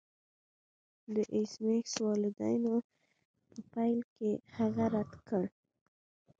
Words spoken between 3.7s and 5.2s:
پیل کې هغه رد